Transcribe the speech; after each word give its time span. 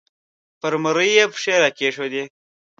پر 0.59 0.73
مرۍ 0.83 1.09
یې 1.17 1.25
پښې 1.33 1.55
را 1.61 1.69
کېښودې 1.77 2.23